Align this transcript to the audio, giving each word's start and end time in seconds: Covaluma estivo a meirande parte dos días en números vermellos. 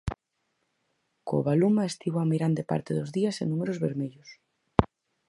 Covaluma 1.29 1.83
estivo 1.91 2.17
a 2.19 2.29
meirande 2.31 2.63
parte 2.71 2.91
dos 2.99 3.09
días 3.17 3.35
en 3.41 3.47
números 3.53 3.81
vermellos. 3.85 4.29